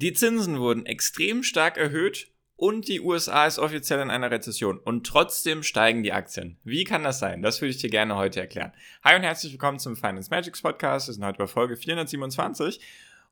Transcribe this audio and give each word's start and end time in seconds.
Die 0.00 0.12
Zinsen 0.12 0.60
wurden 0.60 0.86
extrem 0.86 1.42
stark 1.42 1.76
erhöht 1.76 2.30
und 2.54 2.86
die 2.86 3.00
USA 3.00 3.46
ist 3.46 3.58
offiziell 3.58 3.98
in 3.98 4.10
einer 4.10 4.30
Rezession 4.30 4.78
und 4.78 5.04
trotzdem 5.04 5.64
steigen 5.64 6.04
die 6.04 6.12
Aktien. 6.12 6.56
Wie 6.62 6.84
kann 6.84 7.02
das 7.02 7.18
sein? 7.18 7.42
Das 7.42 7.60
würde 7.60 7.70
ich 7.70 7.78
dir 7.78 7.90
gerne 7.90 8.14
heute 8.14 8.38
erklären. 8.38 8.72
Hi 9.02 9.16
und 9.16 9.24
herzlich 9.24 9.50
willkommen 9.50 9.80
zum 9.80 9.96
Finance 9.96 10.30
Magics 10.30 10.62
Podcast. 10.62 11.08
Wir 11.08 11.14
sind 11.14 11.24
heute 11.24 11.38
bei 11.38 11.48
Folge 11.48 11.76
427 11.76 12.78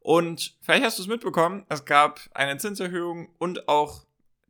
und 0.00 0.56
vielleicht 0.60 0.84
hast 0.84 0.98
du 0.98 1.04
es 1.04 1.08
mitbekommen, 1.08 1.64
es 1.68 1.84
gab 1.84 2.18
eine 2.34 2.56
Zinserhöhung 2.58 3.28
und 3.38 3.68
auch 3.68 4.04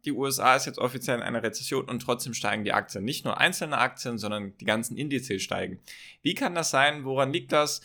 die 0.07 0.13
USA 0.13 0.57
ist 0.57 0.65
jetzt 0.65 0.79
offiziell 0.79 1.19
in 1.19 1.23
einer 1.23 1.43
Rezession 1.43 1.85
und 1.85 2.01
trotzdem 2.01 2.33
steigen 2.33 2.65
die 2.65 2.73
Aktien. 2.73 3.05
Nicht 3.05 3.27
nur 3.27 3.37
einzelne 3.37 3.77
Aktien, 3.77 4.17
sondern 4.17 4.57
die 4.57 4.65
ganzen 4.65 4.97
Indizes 4.97 5.43
steigen. 5.43 5.81
Wie 6.23 6.33
kann 6.33 6.55
das 6.55 6.71
sein? 6.71 7.05
Woran 7.05 7.31
liegt 7.31 7.53
das? 7.53 7.83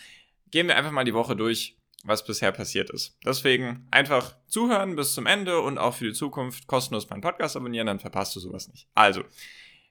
Gehen 0.51 0.67
wir 0.67 0.77
einfach 0.77 0.91
mal 0.91 1.03
die 1.03 1.13
Woche 1.13 1.35
durch 1.35 1.75
was 2.03 2.25
bisher 2.25 2.51
passiert 2.51 2.89
ist. 2.89 3.17
Deswegen 3.25 3.87
einfach 3.91 4.35
zuhören 4.47 4.95
bis 4.95 5.13
zum 5.13 5.25
Ende 5.25 5.59
und 5.61 5.77
auch 5.77 5.95
für 5.95 6.05
die 6.05 6.13
Zukunft 6.13 6.67
kostenlos 6.67 7.09
meinen 7.09 7.21
Podcast 7.21 7.55
abonnieren, 7.55 7.87
dann 7.87 7.99
verpasst 7.99 8.35
du 8.35 8.39
sowas 8.39 8.67
nicht. 8.67 8.87
Also, 8.95 9.23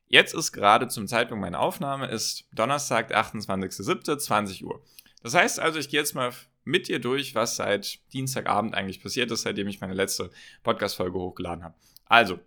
jetzt 0.06 0.34
ist 0.34 0.52
gerade 0.52 0.88
zum 0.88 1.06
Zeitpunkt 1.06 1.40
meiner 1.40 1.60
Aufnahme 1.60 2.08
ist 2.08 2.48
Donnerstag, 2.52 3.14
28.07., 3.14 4.18
20 4.18 4.64
Uhr. 4.64 4.82
Das 5.22 5.34
heißt 5.34 5.60
also, 5.60 5.78
ich 5.78 5.88
gehe 5.88 6.00
jetzt 6.00 6.14
mal 6.14 6.32
mit 6.64 6.88
dir 6.88 6.98
durch, 6.98 7.34
was 7.34 7.56
seit 7.56 8.00
Dienstagabend 8.12 8.74
eigentlich 8.74 9.02
passiert 9.02 9.30
ist, 9.30 9.42
seitdem 9.42 9.68
ich 9.68 9.80
meine 9.80 9.94
letzte 9.94 10.30
Podcast-Folge 10.62 11.18
hochgeladen 11.18 11.64
habe. 11.64 11.74
Also, 12.06 12.38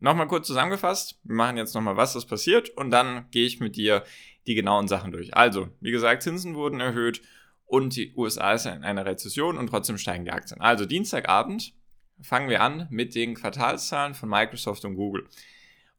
nochmal 0.00 0.28
kurz 0.28 0.46
zusammengefasst. 0.46 1.18
Wir 1.24 1.34
machen 1.34 1.56
jetzt 1.56 1.74
nochmal, 1.74 1.96
was 1.96 2.16
ist 2.16 2.26
passiert 2.26 2.70
und 2.70 2.90
dann 2.90 3.30
gehe 3.30 3.46
ich 3.46 3.60
mit 3.60 3.76
dir 3.76 4.04
die 4.46 4.54
genauen 4.54 4.88
Sachen 4.88 5.12
durch. 5.12 5.34
Also, 5.36 5.68
wie 5.80 5.90
gesagt, 5.90 6.22
Zinsen 6.22 6.54
wurden 6.54 6.80
erhöht 6.80 7.22
und 7.68 7.94
die 7.94 8.14
USA 8.16 8.52
ist 8.54 8.66
in 8.66 8.82
einer 8.82 9.06
Rezession 9.06 9.58
und 9.58 9.68
trotzdem 9.68 9.98
steigen 9.98 10.24
die 10.24 10.32
Aktien. 10.32 10.60
Also 10.60 10.86
Dienstagabend 10.86 11.74
fangen 12.20 12.48
wir 12.48 12.62
an 12.62 12.88
mit 12.90 13.14
den 13.14 13.34
Quartalszahlen 13.34 14.14
von 14.14 14.28
Microsoft 14.28 14.84
und 14.84 14.96
Google. 14.96 15.28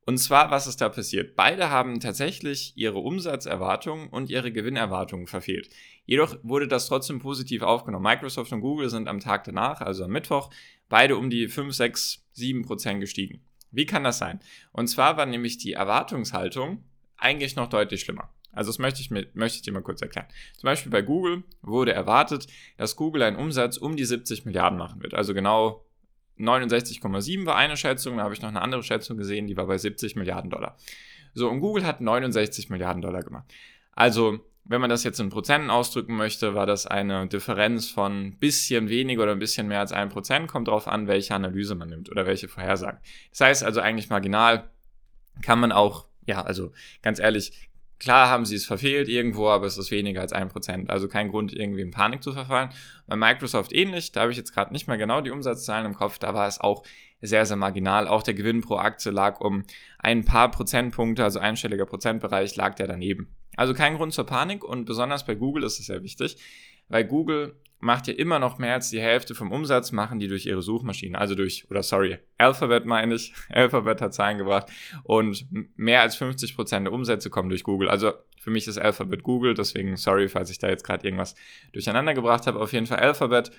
Und 0.05 0.17
zwar, 0.17 0.49
was 0.49 0.65
ist 0.65 0.81
da 0.81 0.89
passiert? 0.89 1.35
Beide 1.35 1.69
haben 1.69 1.99
tatsächlich 1.99 2.73
ihre 2.75 2.97
Umsatzerwartungen 2.97 4.09
und 4.09 4.31
ihre 4.31 4.51
Gewinnerwartungen 4.51 5.27
verfehlt. 5.27 5.69
Jedoch 6.05 6.35
wurde 6.41 6.67
das 6.67 6.87
trotzdem 6.87 7.19
positiv 7.19 7.61
aufgenommen. 7.61 8.03
Microsoft 8.03 8.51
und 8.51 8.61
Google 8.61 8.89
sind 8.89 9.07
am 9.07 9.19
Tag 9.19 9.43
danach, 9.43 9.81
also 9.81 10.05
am 10.05 10.11
Mittwoch, 10.11 10.49
beide 10.89 11.15
um 11.15 11.29
die 11.29 11.47
5, 11.47 11.75
6, 11.75 12.25
7 12.31 12.65
Prozent 12.65 12.99
gestiegen. 12.99 13.43
Wie 13.69 13.85
kann 13.85 14.03
das 14.03 14.17
sein? 14.17 14.39
Und 14.71 14.87
zwar 14.87 15.17
war 15.17 15.27
nämlich 15.27 15.59
die 15.59 15.73
Erwartungshaltung 15.73 16.83
eigentlich 17.15 17.55
noch 17.55 17.69
deutlich 17.69 18.01
schlimmer. 18.01 18.33
Also 18.59 18.71
das 18.71 18.77
möchte 18.77 18.99
ich, 18.99 19.09
mir, 19.09 19.25
möchte 19.35 19.55
ich 19.55 19.61
dir 19.61 19.71
mal 19.71 19.81
kurz 19.81 20.01
erklären. 20.01 20.27
Zum 20.57 20.67
Beispiel 20.67 20.91
bei 20.91 21.01
Google 21.01 21.43
wurde 21.61 21.93
erwartet, 21.93 22.45
dass 22.75 22.97
Google 22.97 23.23
einen 23.23 23.37
Umsatz 23.37 23.77
um 23.77 23.95
die 23.95 24.03
70 24.03 24.43
Milliarden 24.43 24.77
machen 24.77 25.01
wird. 25.01 25.13
Also 25.13 25.33
genau 25.33 25.85
69,7 26.37 27.45
war 27.45 27.55
eine 27.55 27.77
Schätzung, 27.77 28.17
da 28.17 28.23
habe 28.23 28.33
ich 28.33 28.41
noch 28.41 28.49
eine 28.49 28.61
andere 28.61 28.83
Schätzung 28.83 29.15
gesehen, 29.15 29.47
die 29.47 29.55
war 29.55 29.65
bei 29.65 29.77
70 29.77 30.17
Milliarden 30.17 30.49
Dollar. 30.49 30.75
So, 31.33 31.47
und 31.47 31.61
Google 31.61 31.85
hat 31.85 32.01
69 32.01 32.69
Milliarden 32.69 33.01
Dollar 33.01 33.23
gemacht. 33.23 33.45
Also, 33.93 34.39
wenn 34.65 34.81
man 34.81 34.89
das 34.89 35.05
jetzt 35.05 35.21
in 35.21 35.29
Prozenten 35.29 35.69
ausdrücken 35.69 36.17
möchte, 36.17 36.53
war 36.53 36.65
das 36.65 36.85
eine 36.85 37.29
Differenz 37.29 37.89
von 37.89 38.25
ein 38.25 38.39
bisschen 38.39 38.89
weniger 38.89 39.23
oder 39.23 39.31
ein 39.31 39.39
bisschen 39.39 39.69
mehr 39.69 39.79
als 39.79 39.93
1%, 39.93 40.47
kommt 40.47 40.67
darauf 40.67 40.89
an, 40.89 41.07
welche 41.07 41.33
Analyse 41.33 41.75
man 41.75 41.87
nimmt 41.87 42.11
oder 42.11 42.25
welche 42.25 42.49
Vorhersagen. 42.49 42.99
Das 43.29 43.39
heißt 43.39 43.63
also 43.63 43.79
eigentlich 43.79 44.09
marginal 44.09 44.69
kann 45.41 45.61
man 45.61 45.71
auch, 45.71 46.07
ja, 46.25 46.41
also 46.41 46.73
ganz 47.01 47.19
ehrlich, 47.19 47.68
Klar 47.99 48.29
haben 48.29 48.45
sie 48.45 48.55
es 48.55 48.65
verfehlt 48.65 49.09
irgendwo, 49.09 49.49
aber 49.49 49.65
es 49.65 49.77
ist 49.77 49.91
weniger 49.91 50.21
als 50.21 50.31
ein 50.31 50.47
Prozent. 50.47 50.89
Also 50.89 51.09
kein 51.09 51.29
Grund, 51.29 51.53
irgendwie 51.53 51.81
in 51.81 51.91
Panik 51.91 52.23
zu 52.23 52.31
verfallen. 52.31 52.69
Bei 53.07 53.17
Microsoft 53.17 53.73
ähnlich, 53.73 54.13
da 54.13 54.21
habe 54.21 54.31
ich 54.31 54.37
jetzt 54.37 54.53
gerade 54.53 54.71
nicht 54.71 54.87
mehr 54.87 54.97
genau 54.97 55.19
die 55.19 55.31
Umsatzzahlen 55.31 55.85
im 55.85 55.95
Kopf, 55.95 56.17
da 56.17 56.33
war 56.33 56.47
es 56.47 56.61
auch 56.61 56.83
sehr, 57.21 57.45
sehr 57.45 57.57
marginal. 57.57 58.07
Auch 58.07 58.23
der 58.23 58.33
Gewinn 58.33 58.61
pro 58.61 58.77
Aktie 58.77 59.11
lag 59.11 59.41
um 59.41 59.63
ein 59.97 60.23
paar 60.23 60.49
Prozentpunkte, 60.49 61.23
also 61.23 61.39
einstelliger 61.39 61.85
Prozentbereich 61.85 62.55
lag 62.55 62.75
der 62.75 62.87
daneben. 62.87 63.35
Also 63.57 63.73
kein 63.73 63.97
Grund 63.97 64.13
zur 64.13 64.25
Panik 64.25 64.63
und 64.63 64.85
besonders 64.85 65.25
bei 65.25 65.35
Google 65.35 65.63
ist 65.63 65.79
es 65.79 65.87
sehr 65.87 66.01
wichtig, 66.01 66.37
weil 66.87 67.03
Google 67.03 67.59
macht 67.79 68.07
ja 68.07 68.13
immer 68.13 68.39
noch 68.39 68.57
mehr 68.57 68.73
als 68.73 68.89
die 68.89 68.99
Hälfte 68.99 69.35
vom 69.35 69.51
Umsatz, 69.51 69.91
machen 69.91 70.19
die 70.19 70.27
durch 70.27 70.45
ihre 70.45 70.61
Suchmaschine, 70.61 71.17
also 71.17 71.33
durch, 71.33 71.65
oder 71.69 71.81
sorry, 71.81 72.19
Alphabet 72.37 72.85
meine 72.85 73.15
ich, 73.15 73.33
Alphabet 73.49 74.01
hat 74.01 74.13
Zahlen 74.13 74.37
gebracht 74.37 74.67
und 75.03 75.47
mehr 75.77 76.01
als 76.01 76.15
50 76.15 76.55
Prozent 76.55 76.85
der 76.85 76.93
Umsätze 76.93 77.29
kommen 77.29 77.49
durch 77.49 77.63
Google. 77.63 77.89
Also 77.89 78.13
für 78.39 78.51
mich 78.51 78.67
ist 78.67 78.77
Alphabet 78.77 79.23
Google, 79.23 79.53
deswegen 79.53 79.95
sorry, 79.97 80.27
falls 80.27 80.49
ich 80.49 80.59
da 80.59 80.67
jetzt 80.67 80.83
gerade 80.83 81.05
irgendwas 81.05 81.35
durcheinander 81.71 82.13
gebracht 82.13 82.47
habe. 82.47 82.59
Auf 82.59 82.73
jeden 82.73 82.85
Fall 82.85 82.99
Alphabet 82.99 83.51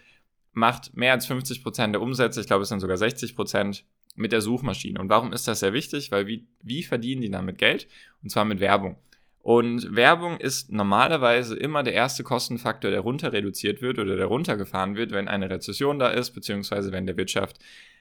macht 0.53 0.97
mehr 0.97 1.13
als 1.13 1.27
50 1.27 1.63
Prozent 1.63 1.95
der 1.95 2.03
Umsätze, 2.03 2.41
ich 2.41 2.47
glaube 2.47 2.63
es 2.63 2.69
sind 2.69 2.81
sogar 2.81 2.97
60 2.97 3.37
Prozent 3.37 3.85
mit 4.17 4.33
der 4.33 4.41
Suchmaschine. 4.41 5.01
Und 5.01 5.09
warum 5.09 5.33
ist 5.33 5.49
das 5.49 5.61
sehr 5.61 5.73
wichtig? 5.73 6.11
Weil 6.11 6.27
wie, 6.27 6.47
wie 6.63 6.83
verdienen 6.83 7.23
die 7.23 7.31
damit 7.31 7.59
Geld? 7.59 7.89
Und 8.23 8.31
zwar 8.31 8.45
mit 8.45 8.61
Werbung. 8.61 8.97
Und 9.43 9.97
Werbung 9.97 10.37
ist 10.37 10.71
normalerweise 10.71 11.57
immer 11.57 11.83
der 11.83 11.95
erste 11.95 12.23
Kostenfaktor, 12.23 12.91
der 12.91 13.01
runter 13.01 13.33
reduziert 13.33 13.81
wird 13.81 13.99
oder 13.99 14.17
der 14.17 14.27
runtergefahren 14.27 14.97
wird, 14.97 15.13
wenn 15.13 15.29
eine 15.29 15.49
Rezession 15.49 15.99
da 15.99 16.09
ist, 16.09 16.33
beziehungsweise 16.33 16.93
wenn 16.93 17.07
der 17.07 17.17
Wirtschaft, 17.17 17.59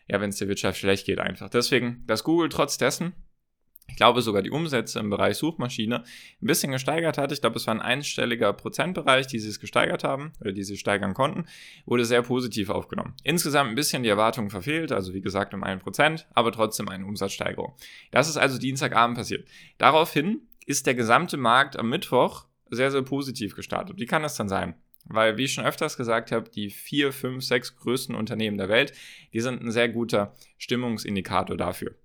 ja, 0.07 0.19
wenn 0.19 0.31
es 0.31 0.37
der 0.37 0.49
Wirtschaft 0.49 0.79
schlecht 0.79 1.05
geht 1.05 1.19
einfach. 1.19 1.49
Deswegen, 1.49 2.03
dass 2.07 2.25
Google 2.25 2.49
trotz 2.49 2.77
dessen, 2.77 3.13
ich 3.87 3.95
glaube 3.95 4.21
sogar 4.21 4.41
die 4.41 4.51
Umsätze 4.51 4.99
im 4.99 5.09
Bereich 5.09 5.37
Suchmaschine 5.37 6.03
ein 6.03 6.45
bisschen 6.45 6.71
gesteigert 6.71 7.17
hat. 7.17 7.31
Ich 7.31 7.41
glaube, 7.41 7.55
es 7.55 7.65
war 7.65 7.73
ein 7.73 7.81
einstelliger 7.81 8.53
Prozentbereich, 8.53 9.25
die 9.25 9.39
sie 9.39 9.49
es 9.49 9.59
gesteigert 9.59 10.03
haben 10.03 10.33
oder 10.41 10.51
die 10.51 10.63
sie 10.63 10.77
steigern 10.77 11.13
konnten, 11.13 11.45
wurde 11.85 12.05
sehr 12.05 12.21
positiv 12.21 12.69
aufgenommen. 12.69 13.15
Insgesamt 13.23 13.69
ein 13.69 13.75
bisschen 13.75 14.03
die 14.03 14.09
Erwartungen 14.09 14.49
verfehlt, 14.49 14.91
also 14.91 15.13
wie 15.13 15.21
gesagt 15.21 15.53
um 15.53 15.63
ein 15.63 15.79
Prozent, 15.79 16.27
aber 16.35 16.51
trotzdem 16.51 16.89
eine 16.89 17.05
Umsatzsteigerung. 17.05 17.75
Das 18.11 18.29
ist 18.29 18.37
also 18.37 18.59
Dienstagabend 18.59 19.17
passiert. 19.17 19.47
Daraufhin 19.77 20.41
ist 20.69 20.85
der 20.85 20.93
gesamte 20.93 21.35
Markt 21.35 21.79
am 21.79 21.89
Mittwoch 21.89 22.45
sehr, 22.69 22.91
sehr 22.91 23.01
positiv 23.01 23.55
gestartet. 23.55 23.97
Wie 23.97 24.05
kann 24.05 24.21
das 24.21 24.35
dann 24.35 24.47
sein? 24.47 24.75
Weil, 25.05 25.37
wie 25.37 25.45
ich 25.45 25.53
schon 25.53 25.65
öfters 25.65 25.97
gesagt 25.97 26.31
habe, 26.31 26.47
die 26.51 26.69
vier, 26.69 27.11
fünf, 27.11 27.43
sechs 27.43 27.75
größten 27.75 28.13
Unternehmen 28.13 28.59
der 28.59 28.69
Welt, 28.69 28.93
die 29.33 29.39
sind 29.39 29.63
ein 29.63 29.71
sehr 29.71 29.89
guter 29.89 30.35
Stimmungsindikator 30.59 31.57
dafür. 31.57 31.95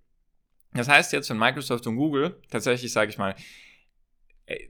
Das 0.72 0.88
heißt 0.88 1.12
jetzt, 1.12 1.28
wenn 1.28 1.36
Microsoft 1.38 1.86
und 1.86 1.96
Google 1.96 2.40
tatsächlich, 2.50 2.90
sage 2.90 3.10
ich 3.10 3.18
mal, 3.18 3.34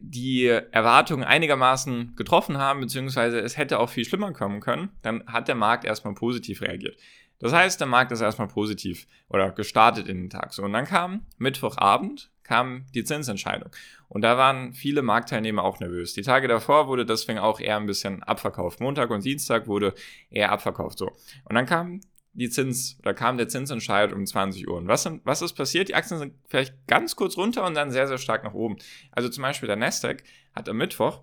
die 0.01 0.47
Erwartungen 0.47 1.23
einigermaßen 1.23 2.17
getroffen 2.17 2.59
haben, 2.59 2.81
beziehungsweise 2.81 3.39
es 3.39 3.57
hätte 3.57 3.79
auch 3.79 3.91
viel 3.91 4.05
schlimmer 4.05 4.33
kommen 4.33 4.59
können, 4.59 4.89
dann 5.03 5.25
hat 5.29 5.47
der 5.47 5.55
Markt 5.55 5.85
erstmal 5.85 6.15
positiv 6.15 6.63
reagiert. 6.63 6.97
Das 7.39 7.53
heißt, 7.53 7.79
der 7.79 7.87
Markt 7.87 8.11
ist 8.11 8.21
erstmal 8.21 8.49
positiv 8.49 9.07
oder 9.29 9.53
gestartet 9.53 10.09
in 10.09 10.17
den 10.17 10.31
Tag. 10.31 10.53
So, 10.53 10.65
und 10.65 10.73
dann 10.73 10.85
kam 10.85 11.27
Mittwochabend, 11.39 12.33
kam 12.45 12.87
die 12.95 13.05
Zinsentscheidung. 13.05 13.71
Und 14.09 14.23
da 14.23 14.37
waren 14.37 14.75
viele 14.75 15.03
Marktteilnehmer 15.03 15.65
auch 15.65 15.81
nervös. 15.81 16.13
Die 16.13 16.23
Tage 16.23 16.47
davor 16.47 16.87
wurde 16.87 17.05
deswegen 17.05 17.39
auch 17.39 17.59
eher 17.59 17.77
ein 17.77 17.87
bisschen 17.87 18.23
abverkauft. 18.23 18.81
Montag 18.81 19.11
und 19.11 19.25
Dienstag 19.25 19.67
wurde 19.67 19.95
eher 20.31 20.53
abverkauft. 20.53 20.99
So. 20.99 21.09
Und 21.45 21.55
dann 21.55 21.67
kam 21.67 22.01
die 22.35 22.51
Zins, 22.51 22.99
oder 23.01 23.15
kam 23.15 23.39
der 23.39 23.49
Zinsentscheid 23.49 24.13
um 24.13 24.27
20 24.27 24.69
Uhr. 24.69 24.77
Und 24.77 24.89
was, 24.89 25.09
was 25.25 25.43
ist 25.43 25.55
passiert? 25.55 25.89
Die 25.89 25.95
Aktien 25.95 26.19
sind 26.19 26.35
vielleicht 26.49 26.75
ganz 26.87 27.17
kurz 27.17 27.37
runter 27.37 27.65
und 27.65 27.75
dann 27.75 27.91
sehr, 27.91 28.07
sehr 28.07 28.19
stark 28.19 28.45
nach 28.45 28.55
oben. 28.55 28.77
Also 29.13 29.29
zum 29.29 29.43
Beispiel 29.43 29.67
der 29.67 29.77
Nasdaq 29.77 30.23
hat 30.55 30.69
am 30.69 30.77
Mittwoch 30.77 31.23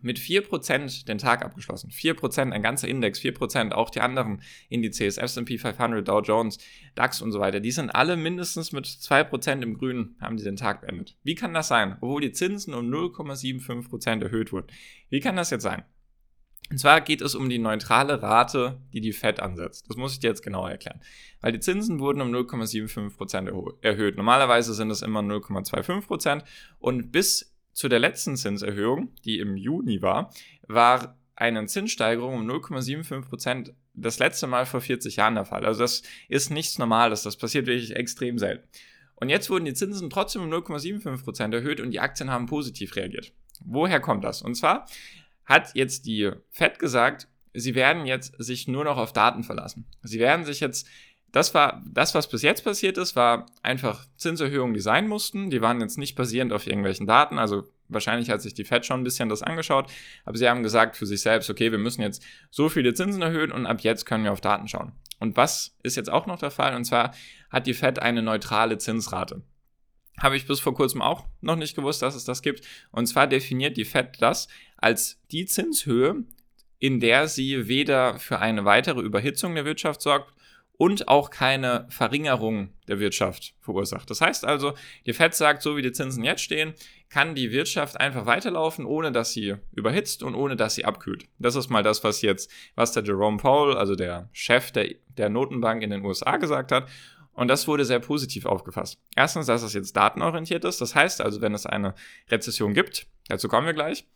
mit 0.00 0.18
4% 0.18 1.06
den 1.06 1.18
Tag 1.18 1.44
abgeschlossen. 1.44 1.90
4%, 1.90 2.52
ein 2.52 2.62
ganzer 2.62 2.88
Index, 2.88 3.20
4%, 3.20 3.72
auch 3.72 3.90
die 3.90 4.00
anderen 4.00 4.42
Indizes, 4.68 5.18
S&P 5.18 5.58
500, 5.58 6.06
Dow 6.06 6.20
Jones, 6.20 6.58
DAX 6.94 7.20
und 7.20 7.32
so 7.32 7.40
weiter, 7.40 7.60
die 7.60 7.70
sind 7.70 7.90
alle 7.90 8.16
mindestens 8.16 8.72
mit 8.72 8.86
2% 8.86 9.62
im 9.62 9.78
Grünen, 9.78 10.16
haben 10.20 10.36
die 10.36 10.44
den 10.44 10.56
Tag 10.56 10.82
beendet. 10.82 11.16
Wie 11.22 11.34
kann 11.34 11.54
das 11.54 11.68
sein? 11.68 11.96
Obwohl 12.00 12.20
die 12.20 12.32
Zinsen 12.32 12.74
um 12.74 12.88
0,75% 12.92 14.22
erhöht 14.22 14.52
wurden. 14.52 14.68
Wie 15.10 15.20
kann 15.20 15.36
das 15.36 15.50
jetzt 15.50 15.62
sein? 15.62 15.84
Und 16.70 16.78
zwar 16.78 17.00
geht 17.00 17.22
es 17.22 17.34
um 17.34 17.48
die 17.48 17.58
neutrale 17.58 18.20
Rate, 18.22 18.82
die 18.92 19.00
die 19.00 19.12
Fed 19.12 19.40
ansetzt. 19.40 19.88
Das 19.88 19.96
muss 19.96 20.12
ich 20.12 20.20
dir 20.20 20.28
jetzt 20.28 20.42
genauer 20.42 20.70
erklären. 20.70 21.00
Weil 21.40 21.52
die 21.52 21.60
Zinsen 21.60 21.98
wurden 21.98 22.20
um 22.20 22.30
0,75% 22.30 23.78
erhöht. 23.80 24.16
Normalerweise 24.16 24.74
sind 24.74 24.90
es 24.90 25.00
immer 25.00 25.20
0,25% 25.20 26.42
und 26.78 27.10
bis 27.10 27.54
zu 27.78 27.88
der 27.88 28.00
letzten 28.00 28.36
Zinserhöhung, 28.36 29.14
die 29.24 29.38
im 29.38 29.56
Juni 29.56 30.02
war, 30.02 30.34
war 30.66 31.16
eine 31.36 31.64
Zinssteigerung 31.66 32.34
um 32.34 32.50
0,75 32.50 33.28
Prozent 33.28 33.72
das 33.94 34.18
letzte 34.18 34.48
Mal 34.48 34.66
vor 34.66 34.80
40 34.80 35.14
Jahren 35.14 35.36
der 35.36 35.44
Fall. 35.44 35.64
Also 35.64 35.82
das 35.82 36.02
ist 36.28 36.50
nichts 36.50 36.78
Normales, 36.78 37.22
das 37.22 37.36
passiert 37.36 37.68
wirklich 37.68 37.94
extrem 37.94 38.36
selten. 38.36 38.66
Und 39.14 39.28
jetzt 39.28 39.48
wurden 39.48 39.64
die 39.64 39.74
Zinsen 39.74 40.10
trotzdem 40.10 40.42
um 40.42 40.52
0,75 40.52 41.22
Prozent 41.22 41.54
erhöht 41.54 41.78
und 41.78 41.92
die 41.92 42.00
Aktien 42.00 42.32
haben 42.32 42.46
positiv 42.46 42.96
reagiert. 42.96 43.32
Woher 43.64 44.00
kommt 44.00 44.24
das? 44.24 44.42
Und 44.42 44.56
zwar 44.56 44.86
hat 45.44 45.76
jetzt 45.76 46.06
die 46.06 46.32
Fed 46.50 46.80
gesagt, 46.80 47.28
sie 47.54 47.76
werden 47.76 48.06
jetzt 48.06 48.34
sich 48.38 48.66
nur 48.66 48.82
noch 48.82 48.96
auf 48.96 49.12
Daten 49.12 49.44
verlassen. 49.44 49.86
Sie 50.02 50.18
werden 50.18 50.44
sich 50.44 50.58
jetzt 50.58 50.88
das 51.32 51.52
war 51.52 51.82
das, 51.86 52.14
was 52.14 52.28
bis 52.28 52.42
jetzt 52.42 52.64
passiert 52.64 52.96
ist, 52.96 53.14
war 53.14 53.46
einfach 53.62 54.06
Zinserhöhungen, 54.16 54.74
die 54.74 54.80
sein 54.80 55.08
mussten. 55.08 55.50
Die 55.50 55.60
waren 55.60 55.80
jetzt 55.80 55.98
nicht 55.98 56.14
basierend 56.14 56.52
auf 56.52 56.66
irgendwelchen 56.66 57.06
Daten. 57.06 57.38
Also 57.38 57.64
wahrscheinlich 57.88 58.30
hat 58.30 58.40
sich 58.40 58.54
die 58.54 58.64
Fed 58.64 58.86
schon 58.86 59.00
ein 59.00 59.04
bisschen 59.04 59.28
das 59.28 59.42
angeschaut, 59.42 59.90
aber 60.24 60.38
sie 60.38 60.48
haben 60.48 60.62
gesagt 60.62 60.96
für 60.96 61.06
sich 61.06 61.20
selbst, 61.20 61.50
okay, 61.50 61.70
wir 61.70 61.78
müssen 61.78 62.02
jetzt 62.02 62.22
so 62.50 62.68
viele 62.68 62.94
Zinsen 62.94 63.22
erhöhen 63.22 63.52
und 63.52 63.66
ab 63.66 63.80
jetzt 63.82 64.06
können 64.06 64.24
wir 64.24 64.32
auf 64.32 64.40
Daten 64.40 64.68
schauen. 64.68 64.92
Und 65.18 65.36
was 65.36 65.76
ist 65.82 65.96
jetzt 65.96 66.10
auch 66.10 66.26
noch 66.26 66.38
der 66.38 66.50
Fall? 66.50 66.74
Und 66.74 66.84
zwar 66.84 67.12
hat 67.50 67.66
die 67.66 67.74
Fed 67.74 67.98
eine 67.98 68.22
neutrale 68.22 68.78
Zinsrate. 68.78 69.42
Habe 70.20 70.36
ich 70.36 70.46
bis 70.46 70.60
vor 70.60 70.74
kurzem 70.74 71.02
auch 71.02 71.26
noch 71.40 71.56
nicht 71.56 71.76
gewusst, 71.76 72.02
dass 72.02 72.14
es 72.14 72.24
das 72.24 72.42
gibt. 72.42 72.64
Und 72.90 73.06
zwar 73.06 73.26
definiert 73.26 73.76
die 73.76 73.84
Fed 73.84 74.16
das 74.20 74.48
als 74.76 75.20
die 75.30 75.46
Zinshöhe, 75.46 76.24
in 76.78 77.00
der 77.00 77.28
sie 77.28 77.68
weder 77.68 78.18
für 78.18 78.38
eine 78.38 78.64
weitere 78.64 79.00
Überhitzung 79.00 79.54
der 79.54 79.64
Wirtschaft 79.64 80.00
sorgt 80.00 80.32
und 80.78 81.08
auch 81.08 81.30
keine 81.30 81.86
Verringerung 81.90 82.70
der 82.86 83.00
Wirtschaft 83.00 83.54
verursacht. 83.60 84.08
Das 84.08 84.20
heißt 84.20 84.44
also, 84.44 84.74
die 85.06 85.12
Fed 85.12 85.34
sagt, 85.34 85.60
so 85.60 85.76
wie 85.76 85.82
die 85.82 85.92
Zinsen 85.92 86.22
jetzt 86.22 86.40
stehen, 86.40 86.72
kann 87.10 87.34
die 87.34 87.50
Wirtschaft 87.50 88.00
einfach 88.00 88.26
weiterlaufen, 88.26 88.86
ohne 88.86 89.10
dass 89.10 89.32
sie 89.32 89.56
überhitzt 89.72 90.22
und 90.22 90.36
ohne 90.36 90.54
dass 90.54 90.76
sie 90.76 90.84
abkühlt. 90.84 91.26
Das 91.38 91.56
ist 91.56 91.68
mal 91.68 91.82
das, 91.82 92.04
was 92.04 92.22
jetzt, 92.22 92.50
was 92.76 92.92
der 92.92 93.02
Jerome 93.02 93.38
Powell, 93.38 93.76
also 93.76 93.96
der 93.96 94.30
Chef 94.32 94.70
der, 94.70 94.94
der 95.08 95.28
Notenbank 95.28 95.82
in 95.82 95.90
den 95.90 96.04
USA 96.04 96.36
gesagt 96.36 96.70
hat. 96.70 96.88
Und 97.32 97.48
das 97.48 97.66
wurde 97.66 97.84
sehr 97.84 98.00
positiv 98.00 98.46
aufgefasst. 98.46 99.00
Erstens, 99.16 99.46
dass 99.46 99.62
es 99.62 99.72
jetzt 99.72 99.96
datenorientiert 99.96 100.64
ist. 100.64 100.80
Das 100.80 100.94
heißt 100.94 101.20
also, 101.20 101.40
wenn 101.40 101.54
es 101.54 101.66
eine 101.66 101.94
Rezession 102.30 102.72
gibt, 102.72 103.06
dazu 103.28 103.48
kommen 103.48 103.66
wir 103.66 103.74
gleich, 103.74 104.06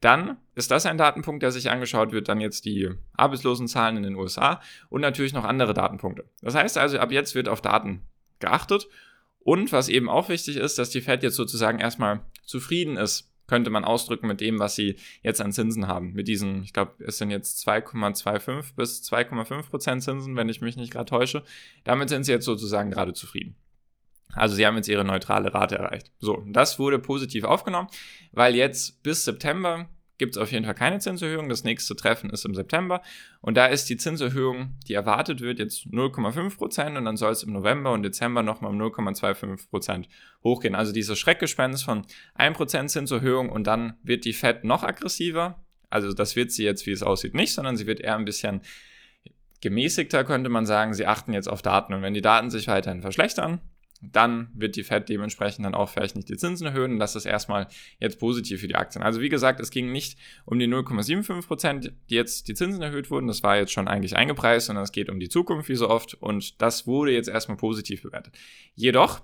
dann 0.00 0.38
ist 0.54 0.70
das 0.70 0.86
ein 0.86 0.98
Datenpunkt, 0.98 1.42
der 1.42 1.52
sich 1.52 1.70
angeschaut 1.70 2.12
wird, 2.12 2.28
dann 2.28 2.40
jetzt 2.40 2.64
die 2.64 2.90
Arbeitslosenzahlen 3.16 3.98
in 3.98 4.02
den 4.02 4.16
USA 4.16 4.60
und 4.88 5.00
natürlich 5.02 5.32
noch 5.32 5.44
andere 5.44 5.74
Datenpunkte. 5.74 6.24
Das 6.40 6.54
heißt 6.54 6.78
also, 6.78 6.98
ab 6.98 7.12
jetzt 7.12 7.34
wird 7.34 7.48
auf 7.48 7.60
Daten 7.60 8.02
geachtet 8.38 8.88
und 9.40 9.72
was 9.72 9.88
eben 9.88 10.08
auch 10.08 10.28
wichtig 10.28 10.56
ist, 10.56 10.78
dass 10.78 10.90
die 10.90 11.00
Fed 11.00 11.22
jetzt 11.22 11.36
sozusagen 11.36 11.78
erstmal 11.78 12.20
zufrieden 12.44 12.96
ist, 12.96 13.30
könnte 13.46 13.70
man 13.70 13.84
ausdrücken 13.84 14.28
mit 14.28 14.40
dem, 14.40 14.60
was 14.60 14.76
sie 14.76 14.96
jetzt 15.22 15.40
an 15.40 15.52
Zinsen 15.52 15.88
haben. 15.88 16.12
Mit 16.12 16.28
diesen, 16.28 16.62
ich 16.62 16.72
glaube, 16.72 16.92
es 17.04 17.18
sind 17.18 17.30
jetzt 17.30 17.66
2,25 17.66 18.76
bis 18.76 19.02
2,5 19.02 19.70
Prozent 19.70 20.02
Zinsen, 20.04 20.36
wenn 20.36 20.48
ich 20.48 20.60
mich 20.60 20.76
nicht 20.76 20.92
gerade 20.92 21.10
täusche. 21.10 21.42
Damit 21.82 22.10
sind 22.10 22.24
sie 22.24 22.32
jetzt 22.32 22.44
sozusagen 22.44 22.92
gerade 22.92 23.12
zufrieden. 23.12 23.56
Also 24.34 24.54
sie 24.54 24.66
haben 24.66 24.76
jetzt 24.76 24.88
ihre 24.88 25.04
neutrale 25.04 25.52
Rate 25.54 25.76
erreicht. 25.76 26.12
So, 26.18 26.44
das 26.46 26.78
wurde 26.78 26.98
positiv 26.98 27.44
aufgenommen, 27.44 27.88
weil 28.32 28.54
jetzt 28.54 29.02
bis 29.02 29.24
September 29.24 29.88
gibt 30.20 30.36
es 30.36 30.42
auf 30.42 30.52
jeden 30.52 30.66
Fall 30.66 30.74
keine 30.74 30.98
Zinserhöhung. 30.98 31.48
Das 31.48 31.64
nächste 31.64 31.96
Treffen 31.96 32.28
ist 32.28 32.44
im 32.44 32.54
September. 32.54 33.00
Und 33.40 33.56
da 33.56 33.66
ist 33.66 33.88
die 33.88 33.96
Zinserhöhung, 33.96 34.78
die 34.86 34.92
erwartet 34.92 35.40
wird, 35.40 35.58
jetzt 35.58 35.86
0,5% 35.86 36.98
und 36.98 37.06
dann 37.06 37.16
soll 37.16 37.32
es 37.32 37.42
im 37.42 37.54
November 37.54 37.92
und 37.92 38.02
Dezember 38.02 38.42
nochmal 38.42 38.70
um 38.70 38.80
0,25% 38.80 40.04
hochgehen. 40.44 40.74
Also 40.74 40.92
dieses 40.92 41.18
Schreckgespenst 41.18 41.84
von 41.84 42.04
1% 42.38 42.88
Zinserhöhung 42.88 43.48
und 43.48 43.66
dann 43.66 43.94
wird 44.02 44.26
die 44.26 44.34
Fed 44.34 44.62
noch 44.62 44.84
aggressiver. 44.84 45.64
Also 45.88 46.12
das 46.12 46.36
wird 46.36 46.52
sie 46.52 46.64
jetzt, 46.64 46.86
wie 46.86 46.92
es 46.92 47.02
aussieht, 47.02 47.34
nicht, 47.34 47.54
sondern 47.54 47.78
sie 47.78 47.86
wird 47.86 48.00
eher 48.00 48.16
ein 48.16 48.26
bisschen 48.26 48.60
gemäßigter, 49.62 50.24
könnte 50.24 50.50
man 50.50 50.66
sagen. 50.66 50.92
Sie 50.92 51.06
achten 51.06 51.32
jetzt 51.32 51.48
auf 51.48 51.62
Daten. 51.62 51.94
Und 51.94 52.02
wenn 52.02 52.14
die 52.14 52.20
Daten 52.20 52.50
sich 52.50 52.68
weiterhin 52.68 53.00
verschlechtern, 53.00 53.62
dann 54.00 54.50
wird 54.54 54.76
die 54.76 54.82
Fed 54.82 55.08
dementsprechend 55.08 55.64
dann 55.64 55.74
auch 55.74 55.90
vielleicht 55.90 56.16
nicht 56.16 56.28
die 56.28 56.36
Zinsen 56.36 56.66
erhöhen. 56.66 56.92
Und 56.92 56.98
das 56.98 57.16
ist 57.16 57.26
erstmal 57.26 57.68
jetzt 57.98 58.18
positiv 58.18 58.60
für 58.60 58.68
die 58.68 58.74
Aktien. 58.74 59.02
Also 59.02 59.20
wie 59.20 59.28
gesagt, 59.28 59.60
es 59.60 59.70
ging 59.70 59.92
nicht 59.92 60.18
um 60.46 60.58
die 60.58 60.66
0,75 60.66 61.46
Prozent, 61.46 61.92
die 62.08 62.14
jetzt 62.14 62.48
die 62.48 62.54
Zinsen 62.54 62.82
erhöht 62.82 63.10
wurden. 63.10 63.26
Das 63.26 63.42
war 63.42 63.56
jetzt 63.56 63.72
schon 63.72 63.88
eigentlich 63.88 64.16
eingepreist, 64.16 64.66
sondern 64.66 64.84
es 64.84 64.92
geht 64.92 65.10
um 65.10 65.20
die 65.20 65.28
Zukunft 65.28 65.68
wie 65.68 65.74
so 65.74 65.90
oft. 65.90 66.14
Und 66.14 66.60
das 66.62 66.86
wurde 66.86 67.12
jetzt 67.12 67.28
erstmal 67.28 67.58
positiv 67.58 68.02
bewertet. 68.02 68.34
Jedoch 68.74 69.20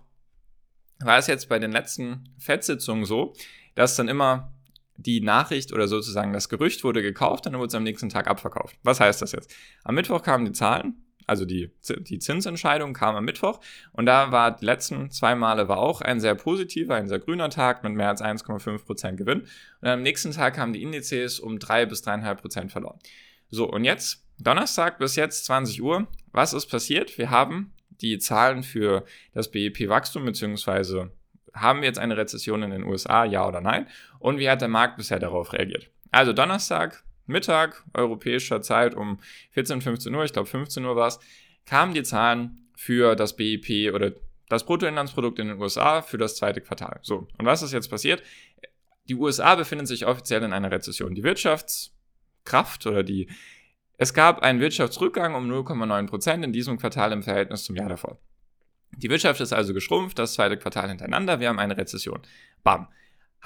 war 1.01 1.19
es 1.19 1.27
jetzt 1.27 1.49
bei 1.49 1.59
den 1.59 1.73
letzten 1.73 2.25
Fed-Sitzungen 2.39 3.07
so, 3.07 3.35
dass 3.75 3.97
dann 3.97 4.09
immer 4.09 4.53
die 4.99 5.21
Nachricht 5.21 5.73
oder 5.73 5.89
sozusagen 5.89 6.33
das 6.33 6.49
Gerücht 6.49 6.85
wurde 6.85 7.03
gekauft, 7.03 7.47
dann 7.47 7.55
wurde 7.55 7.67
es 7.67 7.75
am 7.75 7.83
nächsten 7.83 8.09
Tag 8.09 8.29
abverkauft. 8.29 8.79
Was 8.83 9.01
heißt 9.01 9.21
das 9.21 9.33
jetzt? 9.33 9.55
Am 9.85 9.95
Mittwoch 9.95 10.23
kamen 10.23 10.47
die 10.47 10.53
Zahlen 10.53 11.06
also 11.27 11.45
die, 11.45 11.71
die 12.01 12.19
Zinsentscheidung 12.19 12.93
kam 12.93 13.17
am 13.17 13.25
Mittwoch 13.25 13.61
und 13.93 14.07
da 14.07 14.31
war 14.33 14.57
die 14.57 14.65
letzten 14.65 15.11
zwei 15.11 15.35
Male 15.35 15.69
war 15.69 15.79
auch 15.79 16.01
ein 16.01 16.21
sehr 16.21 16.35
positiver, 16.35 16.95
ein 16.95 17.09
sehr 17.09 17.19
grüner 17.19 17.51
Tag 17.51 17.83
mit 17.83 17.93
mehr 17.95 18.09
als 18.09 18.23
1,5% 18.23 19.17
Gewinn 19.17 19.47
und 19.81 19.89
am 19.89 20.03
nächsten 20.03 20.33
Tag 20.33 20.59
haben 20.59 20.73
die 20.73 20.83
Indizes 20.83 21.41
um 21.41 21.59
3 21.59 21.87
bis 21.87 22.05
3,5% 22.05 22.71
verloren. 22.71 22.99
So, 23.49 23.71
und 23.71 23.85
jetzt, 23.85 24.25
Donnerstag 24.39 24.99
bis 24.99 25.17
jetzt 25.17 25.45
20 25.47 25.83
Uhr, 25.83 26.07
was 26.33 26.53
ist 26.53 26.67
passiert? 26.67 27.17
Wir 27.19 27.31
haben 27.31 27.73
die 28.01 28.19
Zahlen 28.19 28.63
für 28.63 29.05
das 29.33 29.51
BIP-Wachstum, 29.51 30.25
beziehungsweise 30.25 31.11
haben 31.55 31.81
wir 31.81 31.89
jetzt 31.89 31.99
eine 31.99 32.17
Rezession 32.17 32.63
in 32.63 32.71
den 32.71 32.85
USA, 32.85 33.25
ja 33.25 33.47
oder 33.47 33.61
nein? 33.61 33.87
Und 34.19 34.39
wie 34.39 34.51
hat 34.51 34.61
der 34.61 34.69
Markt 34.69 34.97
bisher 34.99 35.19
darauf 35.19 35.53
reagiert? 35.53 35.91
Also 36.11 36.33
Donnerstag 36.33 37.03
Mittag 37.27 37.85
europäischer 37.95 38.63
Zeit 38.63 38.95
um 38.95 39.19
14, 39.53 39.81
15 39.81 40.15
Uhr, 40.15 40.25
ich 40.25 40.33
glaube 40.33 40.49
15 40.49 40.85
Uhr 40.85 40.97
war 40.97 41.09
es, 41.09 41.19
kamen 41.65 41.95
die 41.95 42.03
Zahlen 42.03 42.69
für 42.77 43.17
das 43.17 43.37
BIP 43.37 43.93
oder 43.95 44.13
das 44.49 44.65
Bruttoinlandsprodukt 44.65 45.39
in 45.39 45.49
den 45.49 45.61
USA 45.61 46.03
für 46.03 46.19
das 46.19 46.37
zweite 46.37 46.61
Quartal. 46.61 47.01
So, 47.03 47.27
und 47.39 47.47
was 47.47 47.63
ist 47.63 47.73
jetzt 47.73 47.89
passiert? 47.89 48.23
Die 49.09 49.15
USA 49.15 49.55
befinden 49.55 49.87
sich 49.87 50.07
offiziell 50.07 50.43
in 50.43 50.53
einer 50.53 50.71
Rezession. 50.71 51.15
Die 51.15 51.23
Wirtschaftskraft 51.23 52.87
oder 52.87 53.03
die 53.03 53.29
es 53.99 54.13
gab 54.13 54.43
einen 54.43 54.61
Wirtschaftsrückgang 54.61 55.35
um 55.35 55.51
0,9 55.51 56.07
Prozent 56.07 56.45
in 56.45 56.53
diesem 56.53 56.79
Quartal 56.79 57.13
im 57.13 57.23
Verhältnis 57.23 57.65
zum 57.65 57.77
Jahr 57.77 57.89
davor. 57.89 58.19
Die 58.97 59.09
Wirtschaft 59.09 59.41
ist 59.41 59.53
also 59.53 59.75
geschrumpft, 59.75 60.19
das 60.19 60.35
zweite 60.35 60.59
Quartal 60.59 60.89
hintereinander, 60.89 61.41
wir 61.41 61.49
haben 61.49 61.59
eine 61.59 61.77
Rezession. 61.77 62.21
Bam. 62.63 62.89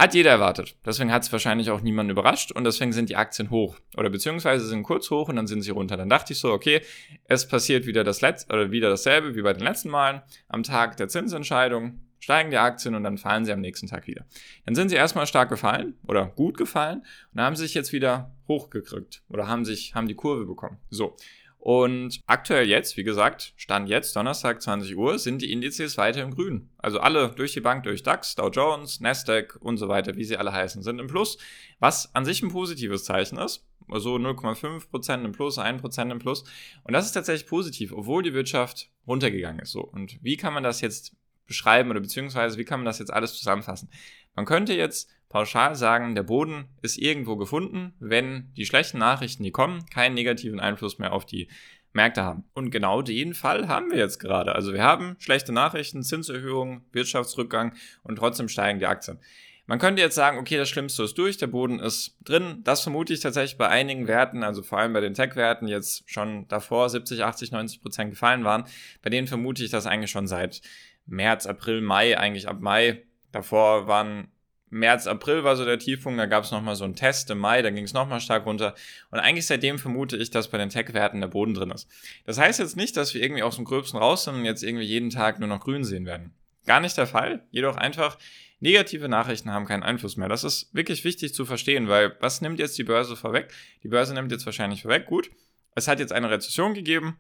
Hat 0.01 0.15
jeder 0.15 0.31
erwartet. 0.31 0.77
Deswegen 0.87 1.13
hat 1.13 1.25
es 1.25 1.31
wahrscheinlich 1.31 1.69
auch 1.69 1.83
niemanden 1.83 2.13
überrascht 2.13 2.53
und 2.53 2.65
deswegen 2.65 2.95
sind 2.95 3.11
die 3.11 3.17
Aktien 3.17 3.51
hoch. 3.51 3.77
Oder 3.99 4.09
beziehungsweise 4.09 4.65
sind 4.67 4.83
kurz 4.83 5.11
hoch 5.11 5.29
und 5.29 5.37
dann 5.37 5.47
sind 5.47 5.61
sie 5.61 5.73
runter. 5.73 5.99
Dann 5.99 6.09
dachte 6.09 6.33
ich 6.33 6.39
so, 6.39 6.53
okay, 6.53 6.81
es 7.25 7.47
passiert 7.47 7.85
wieder 7.85 8.03
das 8.03 8.23
letzte 8.23 8.51
oder 8.51 8.71
wieder 8.71 8.89
dasselbe 8.89 9.35
wie 9.35 9.43
bei 9.43 9.53
den 9.53 9.63
letzten 9.63 9.91
Malen. 9.91 10.23
Am 10.49 10.63
Tag 10.63 10.97
der 10.97 11.09
Zinsentscheidung 11.09 12.01
steigen 12.19 12.51
die 12.51 12.57
Aktien 12.57 12.95
und 12.95 13.05
dann 13.05 13.19
fallen 13.19 13.45
sie 13.45 13.53
am 13.53 13.61
nächsten 13.61 13.89
Tag 13.89 14.07
wieder. 14.07 14.25
Dann 14.65 14.75
sind 14.75 14.89
sie 14.89 14.97
erstmal 14.97 15.27
stark 15.27 15.51
gefallen 15.51 15.99
oder 16.09 16.25
gut 16.25 16.57
gefallen 16.57 17.05
und 17.35 17.43
haben 17.43 17.57
sich 17.57 17.75
jetzt 17.75 17.93
wieder 17.93 18.35
hochgekriegt 18.49 19.23
oder 19.29 19.49
haben 19.49 19.67
sich, 19.67 19.95
haben 19.95 20.09
die 20.09 20.15
Kurve 20.15 20.47
bekommen. 20.47 20.79
So. 20.89 21.15
Und 21.61 22.23
aktuell 22.27 22.67
jetzt, 22.67 22.97
wie 22.97 23.05
gesagt, 23.05 23.53
Stand 23.57 23.91
jetzt, 23.91 24.17
Donnerstag 24.17 24.63
20 24.63 24.97
Uhr, 24.97 25.19
sind 25.19 25.43
die 25.43 25.53
Indizes 25.53 25.99
weiter 25.99 26.23
im 26.23 26.35
Grün. 26.35 26.71
Also 26.79 27.01
alle 27.01 27.29
durch 27.37 27.53
die 27.53 27.61
Bank, 27.61 27.85
durch 27.85 28.03
DAX, 28.03 28.35
Dow 28.35 28.49
Jones, 28.49 29.01
Nasdaq 29.01 29.59
und 29.61 29.77
so 29.77 29.87
weiter, 29.87 30.17
wie 30.17 30.25
sie 30.25 30.39
alle 30.39 30.53
heißen, 30.53 30.83
sind 30.83 30.99
im 30.99 31.07
Plus, 31.07 31.37
was 31.79 32.15
an 32.15 32.25
sich 32.25 32.43
ein 32.43 32.51
positives 32.51 33.05
Zeichen 33.05 33.37
ist. 33.37 33.69
Also 33.91 34.17
0,5% 34.17 35.23
im 35.23 35.33
Plus, 35.33 35.59
1% 35.59 36.11
im 36.11 36.19
Plus. 36.19 36.45
Und 36.85 36.95
das 36.95 37.05
ist 37.05 37.13
tatsächlich 37.13 37.47
positiv, 37.47 37.93
obwohl 37.93 38.23
die 38.23 38.33
Wirtschaft 38.33 38.89
runtergegangen 39.07 39.61
ist. 39.61 39.73
So. 39.73 39.83
Und 39.83 40.19
wie 40.23 40.39
kann 40.39 40.55
man 40.55 40.63
das 40.63 40.81
jetzt 40.81 41.15
beschreiben 41.47 41.91
oder 41.91 42.01
beziehungsweise 42.01 42.57
wie 42.57 42.65
kann 42.65 42.81
man 42.81 42.87
das 42.87 43.01
jetzt 43.01 43.13
alles 43.13 43.37
zusammenfassen? 43.37 43.91
Man 44.35 44.47
könnte 44.47 44.75
jetzt 44.75 45.11
pauschal 45.29 45.75
sagen, 45.77 46.15
der 46.15 46.23
Boden 46.25 46.69
ist 46.83 46.99
irgendwo 46.99 47.37
gefunden, 47.37 47.95
wenn 48.01 48.53
die 48.57 48.67
schlechten 48.67 48.99
Nachrichten, 48.99 49.43
die 49.43 49.53
kommen, 49.53 49.87
keinen 49.87 50.15
negativen 50.15 50.61
Einfluss 50.61 50.99
mehr 50.99 51.13
auf 51.13 51.25
die 51.25 51.49
Märkte 51.93 52.23
haben. 52.23 52.45
Und 52.53 52.71
genau 52.71 53.03
den 53.03 53.35
Fall 53.35 53.69
haben 53.69 53.91
wir 53.91 53.99
jetzt 53.99 54.19
gerade. 54.19 54.55
Also 54.55 54.73
wir 54.73 54.83
haben 54.83 55.17
schlechte 55.19 55.53
Nachrichten, 55.53 56.03
Zinserhöhung, 56.03 56.85
Wirtschaftsrückgang 56.93 57.75
und 58.03 58.17
trotzdem 58.17 58.49
steigen 58.49 58.79
die 58.79 58.87
Aktien. 58.87 59.19
Man 59.67 59.79
könnte 59.79 60.03
jetzt 60.03 60.17
sagen, 60.17 60.39
okay, 60.39 60.57
das 60.57 60.69
Schlimmste 60.69 61.05
ist 61.05 61.17
durch, 61.17 61.37
der 61.37 61.47
Boden 61.47 61.79
ist 61.79 62.17
drin. 62.25 62.61
Das 62.65 62.81
vermute 62.81 63.13
ich 63.13 63.21
tatsächlich 63.21 63.57
bei 63.57 63.69
einigen 63.69 64.09
Werten, 64.09 64.43
also 64.43 64.65
vor 64.65 64.79
allem 64.79 64.93
bei 64.93 65.01
den 65.01 65.15
Tech-Werten, 65.15 65.69
jetzt 65.69 66.11
schon 66.11 66.49
davor 66.49 66.89
70, 66.89 67.23
80, 67.23 67.53
90 67.53 67.81
Prozent 67.81 68.11
gefallen 68.11 68.43
waren. 68.43 68.65
Bei 69.01 69.11
denen 69.11 69.29
vermute 69.29 69.63
ich 69.63 69.71
das 69.71 69.87
eigentlich 69.87 70.11
schon 70.11 70.27
seit 70.27 70.61
März, 71.07 71.47
April, 71.47 71.83
Mai, 71.83 72.19
eigentlich 72.19 72.49
ab 72.49 72.61
Mai. 72.61 73.05
Davor 73.33 73.87
waren 73.87 74.29
März, 74.71 75.09
April 75.09 75.43
war 75.43 75.57
so 75.57 75.65
der 75.65 75.79
Tiefpunkt, 75.79 76.19
da 76.19 76.27
gab 76.27 76.45
es 76.45 76.53
nochmal 76.53 76.77
so 76.77 76.85
einen 76.85 76.95
Test 76.95 77.29
im 77.31 77.39
Mai, 77.39 77.61
da 77.61 77.71
ging 77.71 77.85
es 77.85 77.93
nochmal 77.93 78.21
stark 78.21 78.47
runter. 78.47 78.75
Und 79.11 79.19
eigentlich 79.19 79.47
seitdem 79.47 79.79
vermute 79.79 80.17
ich, 80.17 80.31
dass 80.31 80.49
bei 80.49 80.59
den 80.59 80.69
Tech-Werten 80.69 81.21
der 81.21 81.29
Boden 81.29 81.55
drin 81.55 81.73
ist. 81.73 81.89
Das 82.25 82.39
heißt 82.39 82.61
jetzt 82.61 82.77
nicht, 82.77 82.97
dass 82.97 83.13
wir 83.13 83.23
irgendwie 83.23 83.43
aus 83.43 83.57
dem 83.57 83.65
Gröbsten 83.65 83.99
raus 83.99 84.25
sind 84.25 84.37
und 84.37 84.45
jetzt 84.45 84.63
irgendwie 84.63 84.85
jeden 84.85 85.11
Tag 85.11 85.41
nur 85.41 85.49
noch 85.49 85.61
grün 85.61 85.85
sehen 85.85 86.07
werden. 86.07 86.33
Gar 86.67 86.81
nicht 86.81 86.97
der 86.97 87.09
Fall, 87.09 87.45
jedoch 87.51 87.77
einfach 87.77 88.17
negative 88.61 89.09
Nachrichten 89.09 89.51
haben 89.51 89.67
keinen 89.67 89.83
Einfluss 89.83 90.17
mehr. 90.17 90.29
Das 90.29 90.45
ist 90.45 90.73
wirklich 90.73 91.03
wichtig 91.05 91.35
zu 91.35 91.45
verstehen, 91.45 91.89
weil 91.89 92.17
was 92.21 92.41
nimmt 92.41 92.61
jetzt 92.61 92.79
die 92.79 92.85
Börse 92.85 93.17
vorweg? 93.17 93.53
Die 93.83 93.89
Börse 93.89 94.15
nimmt 94.15 94.31
jetzt 94.31 94.47
wahrscheinlich 94.47 94.83
vorweg, 94.83 95.07
gut. 95.07 95.31
Es 95.75 95.89
hat 95.89 95.99
jetzt 95.99 96.13
eine 96.13 96.31
Rezession 96.31 96.75
gegeben, 96.75 97.19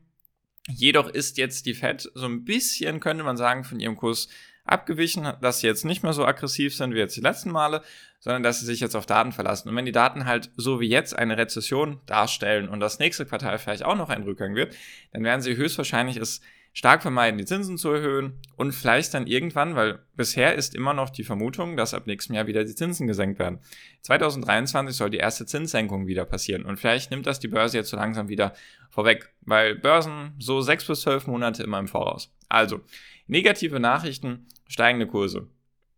jedoch 0.69 1.09
ist 1.09 1.39
jetzt 1.39 1.67
die 1.67 1.75
Fed 1.75 2.11
so 2.15 2.27
ein 2.27 2.45
bisschen, 2.45 3.01
könnte 3.01 3.25
man 3.25 3.37
sagen, 3.37 3.65
von 3.65 3.81
ihrem 3.81 3.97
Kurs 3.97 4.29
abgewichen, 4.71 5.33
dass 5.41 5.61
sie 5.61 5.67
jetzt 5.67 5.85
nicht 5.85 6.03
mehr 6.03 6.13
so 6.13 6.25
aggressiv 6.25 6.75
sind 6.75 6.95
wie 6.95 6.99
jetzt 6.99 7.17
die 7.17 7.21
letzten 7.21 7.51
Male, 7.51 7.83
sondern 8.19 8.43
dass 8.43 8.61
sie 8.61 8.67
sich 8.67 8.81
jetzt 8.81 8.95
auf 8.95 9.07
Daten 9.07 9.33
verlassen. 9.33 9.69
Und 9.69 9.77
wenn 9.77 9.87
die 9.87 9.93
Daten 9.93 10.27
halt 10.27 10.51
so 10.57 10.81
wie 10.81 10.89
jetzt 10.89 11.19
eine 11.19 11.37
Rezession 11.37 12.01
darstellen 12.07 12.69
und 12.69 12.81
das 12.81 12.99
nächste 12.99 13.27
Quartal 13.27 13.59
vielleicht 13.59 13.85
auch 13.85 13.97
noch 13.97 14.11
ein 14.11 14.23
Rückgang 14.23 14.55
wird, 14.55 14.75
dann 15.13 15.25
werden 15.25 15.41
sie 15.41 15.57
höchstwahrscheinlich 15.57 16.17
es 16.17 16.41
stark 16.73 17.03
vermeiden, 17.03 17.39
die 17.39 17.45
Zinsen 17.45 17.79
zu 17.79 17.91
erhöhen 17.91 18.41
und 18.57 18.73
vielleicht 18.73 19.13
dann 19.15 19.27
irgendwann, 19.27 19.75
weil 19.75 20.01
bisher 20.17 20.55
ist 20.55 20.75
immer 20.75 20.95
noch 20.95 21.11
die 21.11 21.25
Vermutung, 21.25 21.77
dass 21.77 21.95
ab 21.95 22.07
nächstem 22.07 22.37
Jahr 22.37 22.47
wieder 22.47 22.65
die 22.65 22.75
Zinsen 22.75 23.07
gesenkt 23.07 23.39
werden. 23.39 23.59
2023 24.03 24.97
soll 24.97 25.11
die 25.11 25.19
erste 25.19 25.47
Zinssenkung 25.47 26.07
wieder 26.07 26.25
passieren 26.25 26.65
und 26.65 26.79
vielleicht 26.79 27.11
nimmt 27.11 27.27
das 27.27 27.41
die 27.41 27.49
Börse 27.49 27.79
jetzt 27.79 27.91
so 27.91 27.97
langsam 27.97 28.29
wieder 28.29 28.55
vorweg, 28.91 29.33
weil 29.41 29.75
Börsen 29.75 30.35
so 30.39 30.61
sechs 30.61 30.87
bis 30.87 31.01
zwölf 31.01 31.27
Monate 31.27 31.63
immer 31.63 31.79
im 31.79 31.89
Voraus. 31.89 32.33
Also, 32.49 32.81
negative 33.27 33.81
Nachrichten, 33.81 34.47
steigende 34.69 35.07
Kurse. 35.07 35.49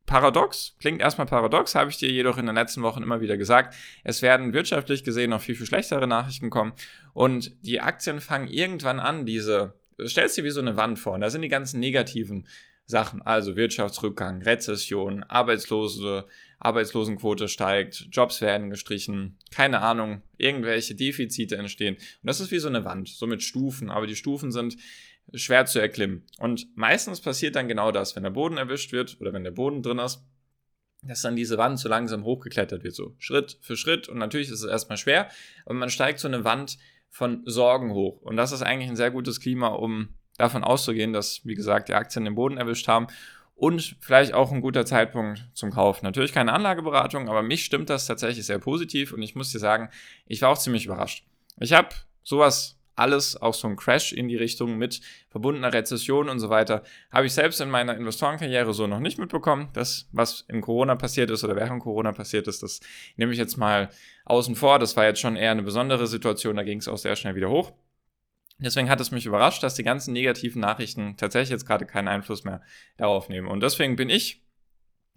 Paradox, 0.07 0.77
klingt 0.81 1.01
erstmal 1.01 1.27
paradox, 1.27 1.75
habe 1.75 1.91
ich 1.91 1.97
dir 1.97 2.11
jedoch 2.11 2.37
in 2.37 2.47
den 2.47 2.57
letzten 2.57 2.83
Wochen 2.83 3.03
immer 3.03 3.21
wieder 3.21 3.37
gesagt. 3.37 3.75
Es 4.05 4.21
werden 4.21 4.53
wirtschaftlich 4.53 5.05
gesehen 5.05 5.31
noch 5.31 5.41
viel, 5.41 5.55
viel 5.55 5.67
schlechtere 5.67 6.07
Nachrichten 6.07 6.51
kommen 6.51 6.73
und 7.15 7.53
die 7.65 7.81
Aktien 7.81 8.21
fangen 8.21 8.49
irgendwann 8.49 8.99
an, 9.01 9.27
diese 9.27 9.75
stellst 10.05 10.37
dir 10.37 10.45
wie 10.45 10.51
so 10.51 10.61
eine 10.61 10.77
Wand 10.77 10.99
vor 10.99 11.15
und 11.15 11.21
da 11.21 11.31
sind 11.31 11.43
die 11.43 11.49
ganzen 11.49 11.81
negativen 11.81 12.47
Sachen, 12.87 13.23
also 13.23 13.57
Wirtschaftsrückgang, 13.57 14.43
Rezession, 14.43 15.23
Arbeitslose, 15.25 16.27
Arbeitslosenquote 16.59 17.49
steigt, 17.49 18.09
Jobs 18.11 18.41
werden 18.41 18.71
gestrichen, 18.71 19.39
keine 19.51 19.81
Ahnung, 19.81 20.23
irgendwelche 20.37 20.95
Defizite 20.95 21.57
entstehen. 21.57 21.95
Und 21.95 22.27
das 22.27 22.41
ist 22.41 22.51
wie 22.51 22.59
so 22.59 22.69
eine 22.69 22.85
Wand, 22.85 23.09
so 23.09 23.27
mit 23.27 23.43
Stufen, 23.43 23.91
aber 23.91 24.07
die 24.07 24.17
Stufen 24.17 24.53
sind 24.53 24.77
schwer 25.35 25.67
zu 25.67 25.81
erklimmen. 25.81 26.25
Und 26.39 26.67
meistens 26.77 27.21
passiert 27.21 27.57
dann 27.57 27.69
genau 27.69 27.93
das, 27.93 28.17
wenn 28.17 28.23
der 28.25 28.31
Boden 28.31 28.59
erwischt 28.59 28.93
wird 28.93 29.17
oder 29.21 29.33
wenn 29.33 29.45
der 29.45 29.51
Boden 29.53 29.83
drin 29.83 29.99
ist, 29.99 30.23
dass 31.03 31.23
dann 31.23 31.37
diese 31.37 31.59
Wand 31.59 31.79
so 31.79 31.89
langsam 31.89 32.25
hochgeklettert 32.25 32.85
wird, 32.85 32.95
so 32.95 33.15
Schritt 33.19 33.59
für 33.61 33.77
Schritt. 33.77 34.09
Und 34.09 34.19
natürlich 34.19 34.49
ist 34.49 34.63
es 34.63 34.71
erstmal 34.71 34.99
schwer, 34.99 35.29
aber 35.65 35.75
man 35.75 35.91
steigt 35.91 36.21
so 36.21 36.29
eine 36.29 36.45
Wand 36.45 36.79
von 37.13 37.43
Sorgen 37.45 37.93
hoch. 37.93 38.23
Und 38.23 38.37
das 38.37 38.53
ist 38.53 38.63
eigentlich 38.63 38.89
ein 38.89 38.97
sehr 38.97 39.11
gutes 39.11 39.39
Klima, 39.39 39.69
um 39.69 40.09
davon 40.39 40.65
auszugehen, 40.65 41.13
dass, 41.13 41.45
wie 41.45 41.55
gesagt, 41.55 41.89
die 41.89 41.95
Aktien 41.95 42.25
den 42.25 42.35
Boden 42.35 42.57
erwischt 42.57 42.89
haben 42.89 43.07
und 43.55 43.97
vielleicht 44.01 44.33
auch 44.33 44.51
ein 44.51 44.63
guter 44.63 44.87
Zeitpunkt 44.87 45.47
zum 45.53 45.71
Kauf. 45.71 46.03
Natürlich 46.03 46.33
keine 46.33 46.55
Anlageberatung, 46.55 47.29
aber 47.29 47.43
mich 47.43 47.65
stimmt 47.65 47.91
das 47.91 48.07
tatsächlich 48.07 48.47
sehr 48.47 48.59
positiv 48.59 49.13
und 49.13 49.21
ich 49.21 49.35
muss 49.35 49.53
dir 49.53 49.59
sagen, 49.59 49.91
ich 50.27 50.41
war 50.41 50.49
auch 50.49 50.59
ziemlich 50.59 50.87
überrascht. 50.87 51.27
Ich 51.61 51.75
habe 51.75 51.91
sowas 52.23 52.79
alles, 52.95 53.41
auch 53.41 53.55
so 53.55 53.69
ein 53.69 53.77
Crash 53.77 54.13
in 54.13 54.29
die 54.29 54.37
Richtung 54.37 54.77
mit 54.77 55.01
verbundener 55.29 55.73
Rezession 55.73 56.29
und 56.29 56.41
so 56.41 56.51
weiter, 56.51 56.83
habe 57.11 57.27
ich 57.27 57.33
selbst 57.33 57.61
in 57.61 57.71
meiner 57.71 57.97
Investorenkarriere 57.97 58.75
so 58.75 58.87
noch 58.87 59.01
nicht 59.01 59.19
mitbekommen. 59.19 59.69
Das, 59.73 60.09
was 60.13 60.45
in 60.49 60.61
Corona 60.61 60.95
passiert 60.95 61.31
ist 61.31 61.45
oder 61.45 61.57
während 61.57 61.83
Corona 61.83 62.13
passiert 62.13 62.49
ist, 62.49 62.63
das 62.63 62.81
nehme 63.17 63.33
ich 63.33 63.39
jetzt 63.39 63.57
mal 63.57 63.89
außen 64.25 64.55
vor. 64.57 64.79
Das 64.79 64.97
war 64.97 65.05
jetzt 65.05 65.21
schon 65.21 65.37
eher 65.37 65.51
eine 65.51 65.63
besondere 65.63 66.07
Situation, 66.07 66.57
da 66.57 66.63
ging 66.63 66.79
es 66.79 66.89
auch 66.89 66.99
sehr 66.99 67.17
schnell 67.17 67.35
wieder 67.35 67.51
hoch. 67.51 67.73
Deswegen 68.59 68.91
hat 68.91 69.01
es 69.01 69.11
mich 69.11 69.27
überrascht, 69.27 69.63
dass 69.63 69.75
die 69.75 69.83
ganzen 69.83 70.13
negativen 70.13 70.61
Nachrichten 70.61 71.17
tatsächlich 71.17 71.51
jetzt 71.51 71.67
gerade 71.67 71.87
keinen 71.87 72.09
Einfluss 72.09 72.45
mehr 72.45 72.63
darauf 72.97 73.29
nehmen. 73.29 73.49
Und 73.49 73.61
deswegen 73.61 73.97
bin 73.97 74.09
ich 74.09 74.43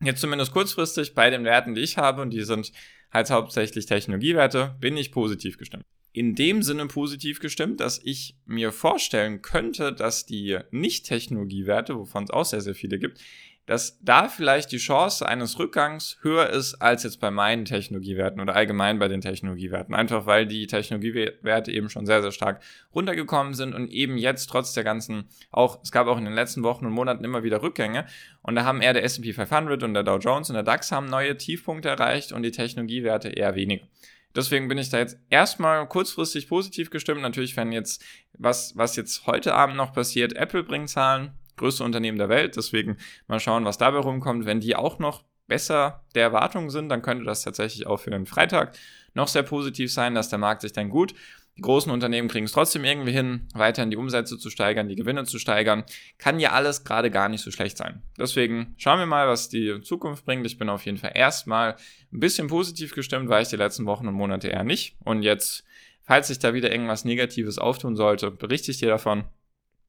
jetzt 0.01 0.21
zumindest 0.21 0.51
kurzfristig 0.51 1.13
bei 1.13 1.29
den 1.29 1.43
Werten, 1.43 1.75
die 1.75 1.81
ich 1.81 1.97
habe, 1.97 2.21
und 2.21 2.31
die 2.31 2.43
sind 2.43 2.71
halt 3.11 3.29
hauptsächlich 3.29 3.85
Technologiewerte, 3.85 4.75
bin 4.79 4.97
ich 4.97 5.11
positiv 5.11 5.57
gestimmt 5.57 5.85
in 6.15 6.33
dem 6.33 6.63
Sinne 6.63 6.85
positiv 6.85 7.41
gestimmt, 7.41 7.81
dass 7.81 7.99
ich 8.01 8.37
mir 8.45 8.71
vorstellen 8.71 9.41
könnte, 9.41 9.91
dass 9.91 10.25
die 10.25 10.57
Nicht-Technologiewerte, 10.71 11.97
wovon 11.97 12.23
es 12.23 12.29
auch 12.29 12.45
sehr, 12.45 12.61
sehr 12.61 12.73
viele 12.73 12.99
gibt, 12.99 13.19
dass 13.65 13.99
da 14.01 14.29
vielleicht 14.29 14.71
die 14.71 14.77
Chance 14.77 15.27
eines 15.27 15.59
Rückgangs 15.59 16.17
höher 16.21 16.49
ist 16.51 16.75
als 16.75 17.03
jetzt 17.03 17.19
bei 17.19 17.31
meinen 17.31 17.65
Technologiewerten 17.65 18.39
oder 18.39 18.55
allgemein 18.55 18.97
bei 18.97 19.09
den 19.09 19.19
Technologiewerten. 19.19 19.93
Einfach 19.93 20.25
weil 20.25 20.45
die 20.45 20.67
Technologiewerte 20.67 21.73
eben 21.73 21.89
schon 21.89 22.05
sehr, 22.05 22.21
sehr 22.21 22.31
stark 22.31 22.61
runtergekommen 22.93 23.53
sind 23.53 23.75
und 23.75 23.91
eben 23.91 24.17
jetzt 24.17 24.45
trotz 24.45 24.71
der 24.71 24.85
ganzen, 24.85 25.25
auch, 25.51 25.79
es 25.83 25.91
gab 25.91 26.07
auch 26.07 26.17
in 26.17 26.23
den 26.23 26.35
letzten 26.35 26.63
Wochen 26.63 26.85
und 26.85 26.93
Monaten 26.93 27.25
immer 27.25 27.43
wieder 27.43 27.61
Rückgänge 27.61 28.05
und 28.41 28.55
da 28.55 28.63
haben 28.63 28.81
eher 28.81 28.93
der 28.93 29.03
S&P 29.03 29.33
500 29.33 29.83
und 29.83 29.93
der 29.93 30.03
Dow 30.03 30.17
Jones 30.17 30.49
und 30.49 30.53
der 30.53 30.63
DAX 30.63 30.93
haben 30.93 31.07
neue 31.07 31.35
Tiefpunkte 31.35 31.89
erreicht 31.89 32.31
und 32.31 32.43
die 32.43 32.51
Technologiewerte 32.51 33.27
eher 33.27 33.55
weniger. 33.55 33.85
Deswegen 34.35 34.67
bin 34.67 34.77
ich 34.77 34.89
da 34.89 34.97
jetzt 34.97 35.17
erstmal 35.29 35.87
kurzfristig 35.87 36.47
positiv 36.47 36.89
gestimmt. 36.89 37.21
Natürlich, 37.21 37.55
wenn 37.55 37.71
jetzt, 37.71 38.03
was, 38.33 38.75
was 38.75 38.95
jetzt 38.95 39.25
heute 39.27 39.53
Abend 39.53 39.77
noch 39.77 39.93
passiert, 39.93 40.33
Apple 40.33 40.63
bringt 40.63 40.89
Zahlen, 40.89 41.31
größte 41.57 41.83
Unternehmen 41.83 42.17
der 42.17 42.29
Welt. 42.29 42.57
Deswegen 42.57 42.97
mal 43.27 43.39
schauen, 43.39 43.65
was 43.65 43.77
dabei 43.77 43.99
rumkommt. 43.99 44.45
Wenn 44.45 44.59
die 44.59 44.75
auch 44.75 44.99
noch 44.99 45.23
besser 45.47 46.03
der 46.15 46.23
Erwartungen 46.23 46.69
sind, 46.69 46.89
dann 46.89 47.01
könnte 47.01 47.23
das 47.23 47.43
tatsächlich 47.43 47.87
auch 47.87 47.97
für 47.97 48.11
den 48.11 48.25
Freitag 48.25 48.77
noch 49.13 49.27
sehr 49.27 49.43
positiv 49.43 49.93
sein, 49.93 50.15
dass 50.15 50.29
der 50.29 50.39
Markt 50.39 50.61
sich 50.61 50.73
dann 50.73 50.89
gut 50.89 51.13
die 51.57 51.61
großen 51.61 51.91
Unternehmen 51.91 52.27
kriegen 52.27 52.45
es 52.45 52.51
trotzdem 52.51 52.83
irgendwie 52.83 53.13
hin, 53.13 53.47
weiterhin 53.53 53.89
die 53.89 53.95
Umsätze 53.95 54.37
zu 54.37 54.49
steigern, 54.49 54.89
die 54.89 54.95
Gewinne 54.95 55.23
zu 55.23 55.39
steigern. 55.39 55.85
Kann 56.17 56.39
ja 56.39 56.51
alles 56.51 56.83
gerade 56.83 57.09
gar 57.09 57.29
nicht 57.29 57.41
so 57.41 57.51
schlecht 57.51 57.77
sein. 57.77 58.01
Deswegen 58.19 58.75
schauen 58.77 58.99
wir 58.99 59.05
mal, 59.05 59.27
was 59.29 59.47
die 59.47 59.79
Zukunft 59.81 60.25
bringt. 60.25 60.45
Ich 60.45 60.57
bin 60.57 60.67
auf 60.67 60.85
jeden 60.85 60.97
Fall 60.97 61.13
erstmal 61.15 61.77
ein 62.11 62.19
bisschen 62.19 62.47
positiv 62.47 62.93
gestimmt, 62.93 63.29
war 63.29 63.39
ich 63.39 63.47
die 63.47 63.55
letzten 63.55 63.85
Wochen 63.85 64.07
und 64.07 64.15
Monate 64.15 64.49
eher 64.49 64.65
nicht. 64.65 64.97
Und 65.05 65.23
jetzt, 65.23 65.63
falls 66.03 66.27
sich 66.27 66.39
da 66.39 66.53
wieder 66.53 66.71
irgendwas 66.71 67.05
Negatives 67.05 67.57
auftun 67.57 67.95
sollte, 67.95 68.31
berichte 68.31 68.71
ich 68.71 68.79
dir 68.79 68.89
davon. 68.89 69.23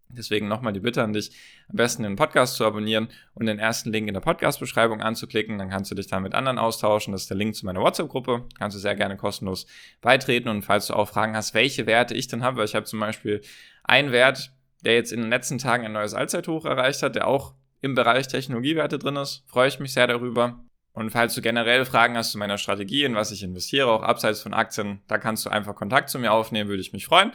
Deswegen 0.08 0.48
nochmal 0.48 0.72
die 0.72 0.80
Bitte 0.80 1.02
an 1.02 1.12
dich, 1.12 1.30
am 1.68 1.76
besten 1.76 2.02
den 2.02 2.16
Podcast 2.16 2.56
zu 2.56 2.64
abonnieren 2.64 3.08
und 3.34 3.46
den 3.46 3.58
ersten 3.58 3.90
Link 3.90 4.08
in 4.08 4.14
der 4.14 4.20
Podcast-Beschreibung 4.20 5.00
anzuklicken. 5.00 5.58
Dann 5.58 5.68
kannst 5.68 5.90
du 5.90 5.94
dich 5.94 6.06
da 6.06 6.20
mit 6.20 6.34
anderen 6.34 6.58
austauschen. 6.58 7.12
Das 7.12 7.22
ist 7.22 7.30
der 7.30 7.36
Link 7.36 7.54
zu 7.54 7.66
meiner 7.66 7.80
WhatsApp-Gruppe. 7.80 8.44
Kannst 8.58 8.76
du 8.76 8.80
sehr 8.80 8.94
gerne 8.94 9.16
kostenlos 9.16 9.66
beitreten. 10.00 10.48
Und 10.48 10.62
falls 10.62 10.86
du 10.86 10.94
auch 10.94 11.08
Fragen 11.08 11.36
hast, 11.36 11.54
welche 11.54 11.86
Werte 11.86 12.14
ich 12.14 12.28
denn 12.28 12.42
habe, 12.42 12.58
weil 12.58 12.66
ich 12.66 12.74
habe 12.74 12.86
zum 12.86 13.00
Beispiel 13.00 13.42
einen 13.84 14.12
Wert, 14.12 14.52
der 14.84 14.94
jetzt 14.94 15.12
in 15.12 15.20
den 15.20 15.30
letzten 15.30 15.58
Tagen 15.58 15.84
ein 15.84 15.92
neues 15.92 16.14
Allzeithoch 16.14 16.64
erreicht 16.64 17.02
hat, 17.02 17.16
der 17.16 17.26
auch 17.26 17.54
im 17.80 17.94
Bereich 17.94 18.28
Technologiewerte 18.28 18.98
drin 18.98 19.16
ist, 19.16 19.44
freue 19.46 19.68
ich 19.68 19.80
mich 19.80 19.92
sehr 19.92 20.06
darüber. 20.06 20.60
Und 20.92 21.10
falls 21.10 21.34
du 21.34 21.42
generell 21.42 21.84
Fragen 21.84 22.16
hast 22.16 22.32
zu 22.32 22.38
meiner 22.38 22.56
Strategie, 22.56 23.04
in 23.04 23.14
was 23.14 23.30
ich 23.30 23.42
investiere, 23.42 23.88
auch 23.88 24.02
abseits 24.02 24.40
von 24.40 24.54
Aktien, 24.54 25.02
da 25.08 25.18
kannst 25.18 25.44
du 25.44 25.50
einfach 25.50 25.74
Kontakt 25.74 26.08
zu 26.08 26.18
mir 26.18 26.32
aufnehmen, 26.32 26.70
würde 26.70 26.80
ich 26.80 26.94
mich 26.94 27.04
freuen. 27.04 27.32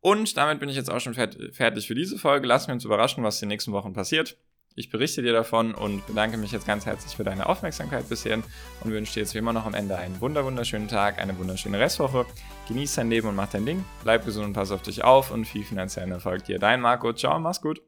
Und 0.00 0.36
damit 0.36 0.60
bin 0.60 0.68
ich 0.68 0.76
jetzt 0.76 0.90
auch 0.90 1.00
schon 1.00 1.14
fertig 1.14 1.86
für 1.86 1.94
diese 1.94 2.18
Folge. 2.18 2.46
Lass 2.46 2.66
mich 2.66 2.74
uns 2.74 2.84
überraschen, 2.84 3.24
was 3.24 3.42
in 3.42 3.48
den 3.48 3.54
nächsten 3.54 3.72
Wochen 3.72 3.92
passiert. 3.92 4.36
Ich 4.78 4.90
berichte 4.90 5.22
dir 5.22 5.32
davon 5.32 5.74
und 5.74 6.06
bedanke 6.06 6.36
mich 6.36 6.52
jetzt 6.52 6.66
ganz 6.66 6.84
herzlich 6.84 7.16
für 7.16 7.24
deine 7.24 7.48
Aufmerksamkeit 7.48 8.10
bisher 8.10 8.36
und 8.36 8.90
wünsche 8.90 9.14
dir 9.14 9.20
jetzt 9.20 9.32
wie 9.34 9.38
immer 9.38 9.54
noch 9.54 9.64
am 9.64 9.72
Ende 9.72 9.96
einen 9.96 10.20
wunderschönen 10.20 10.86
Tag, 10.86 11.18
eine 11.18 11.38
wunderschöne 11.38 11.80
Restwoche. 11.80 12.26
Genieß 12.68 12.94
dein 12.96 13.08
Leben 13.08 13.26
und 13.26 13.36
mach 13.36 13.48
dein 13.48 13.64
Ding. 13.64 13.84
Bleib 14.02 14.26
gesund 14.26 14.48
und 14.48 14.52
pass 14.52 14.72
auf 14.72 14.82
dich 14.82 15.02
auf 15.02 15.30
und 15.30 15.46
viel 15.46 15.64
finanziellen 15.64 16.12
Erfolg 16.12 16.44
dir. 16.44 16.58
Dein 16.58 16.82
Marco. 16.82 17.14
Ciao, 17.14 17.40
mach's 17.40 17.62
gut. 17.62 17.80